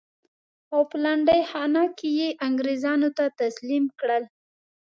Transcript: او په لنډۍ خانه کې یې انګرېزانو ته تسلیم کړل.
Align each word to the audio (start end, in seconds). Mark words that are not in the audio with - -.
او 0.73 0.81
په 0.89 0.97
لنډۍ 1.03 1.41
خانه 1.51 1.83
کې 1.97 2.09
یې 2.19 2.29
انګرېزانو 2.47 3.09
ته 3.17 3.25
تسلیم 3.41 3.85
کړل. 3.99 4.23